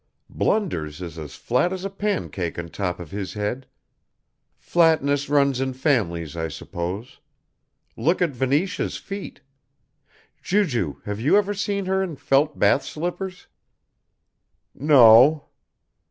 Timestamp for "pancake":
1.91-2.57